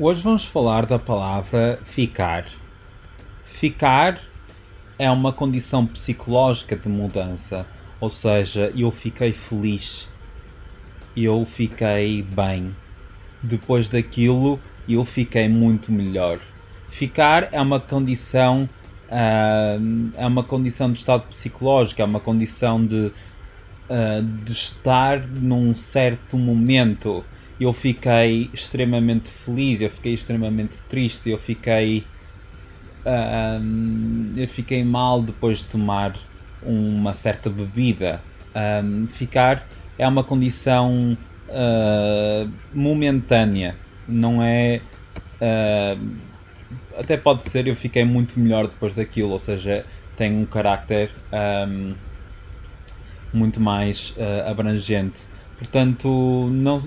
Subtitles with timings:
[0.00, 2.46] Hoje vamos falar da palavra ficar.
[3.44, 4.20] Ficar
[4.96, 7.66] é uma condição psicológica de mudança,
[7.98, 10.08] ou seja, eu fiquei feliz,
[11.16, 12.76] eu fiquei bem.
[13.42, 16.38] Depois daquilo, eu fiquei muito melhor.
[16.88, 18.70] Ficar é uma condição
[19.08, 23.12] uh, é uma condição de estado psicológico, é uma condição de,
[23.90, 27.24] uh, de estar num certo momento
[27.60, 32.04] eu fiquei extremamente feliz, eu fiquei extremamente triste, eu fiquei.
[33.04, 36.14] Um, eu fiquei mal depois de tomar
[36.62, 38.22] uma certa bebida.
[38.54, 39.66] Um, ficar
[39.98, 41.16] é uma condição
[41.48, 44.80] uh, momentânea, não é.
[45.40, 46.16] Uh,
[46.96, 49.84] até pode ser eu fiquei muito melhor depois daquilo, ou seja,
[50.16, 51.94] tenho um carácter um,
[53.32, 55.26] muito mais uh, abrangente.
[55.56, 56.78] Portanto, não,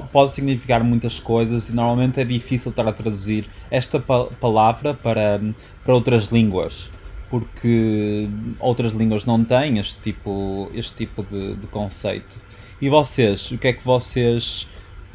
[0.00, 5.40] pode significar muitas coisas e normalmente é difícil estar a traduzir esta pa palavra para,
[5.84, 6.90] para outras línguas
[7.28, 8.28] porque
[8.60, 12.38] outras línguas não têm este tipo, este tipo de, de conceito.
[12.78, 14.68] E vocês, o que é que vocês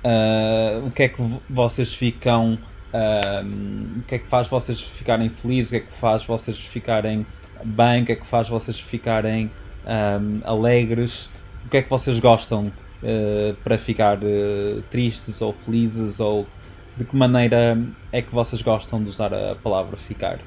[0.04, 2.58] uh, o que é que vocês ficam
[2.94, 6.58] uh, o que é que faz vocês ficarem felizes, o que é que faz vocês
[6.58, 7.26] ficarem
[7.64, 9.52] bem, o que é que faz vocês ficarem
[9.86, 11.30] ah, alegres,
[11.66, 12.72] o que é que vocês gostam
[13.04, 16.48] uh, para ficar uh, tristes ou felizes ou
[16.96, 17.78] de que maneira
[18.12, 20.40] é que vocês gostam de usar a palavra ficar.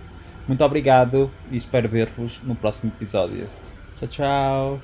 [0.48, 3.48] Muito obrigado e espero ver-vos no próximo episódio.
[3.96, 4.80] Tchau, tchau.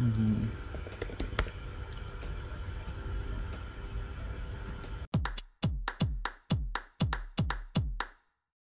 [0.00, 0.48] Uhum.